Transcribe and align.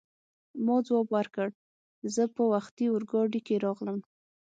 ما 0.65 0.75
ځواب 0.87 1.07
ورکړ: 1.17 1.49
زه 2.13 2.23
په 2.35 2.43
وختي 2.53 2.85
اورګاډي 2.89 3.39
کې 3.47 3.55
راغلم. 3.65 3.99